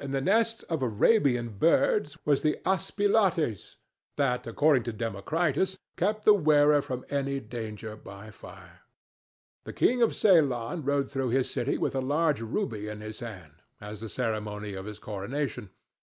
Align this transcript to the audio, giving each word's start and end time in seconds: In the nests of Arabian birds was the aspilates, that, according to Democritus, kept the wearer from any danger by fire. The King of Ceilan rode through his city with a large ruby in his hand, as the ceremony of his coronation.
In 0.00 0.12
the 0.12 0.22
nests 0.22 0.62
of 0.70 0.80
Arabian 0.80 1.50
birds 1.58 2.16
was 2.24 2.40
the 2.40 2.56
aspilates, 2.64 3.76
that, 4.16 4.46
according 4.46 4.84
to 4.84 4.90
Democritus, 4.94 5.76
kept 5.98 6.24
the 6.24 6.32
wearer 6.32 6.80
from 6.80 7.04
any 7.10 7.40
danger 7.40 7.94
by 7.94 8.30
fire. 8.30 8.84
The 9.66 9.74
King 9.74 10.00
of 10.00 10.14
Ceilan 10.16 10.82
rode 10.82 11.10
through 11.10 11.28
his 11.28 11.50
city 11.50 11.76
with 11.76 11.94
a 11.94 12.00
large 12.00 12.40
ruby 12.40 12.88
in 12.88 13.02
his 13.02 13.20
hand, 13.20 13.56
as 13.78 14.00
the 14.00 14.08
ceremony 14.08 14.72
of 14.72 14.86
his 14.86 14.98
coronation. 14.98 15.68